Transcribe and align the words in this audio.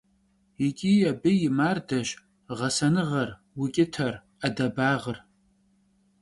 Yiç'i 0.59 0.91
abı 1.11 1.31
yi 1.39 1.49
mardeş 1.57 2.09
ğesenığer, 2.57 3.29
vuç'ıter, 3.57 4.13
'edebağır. 4.45 5.17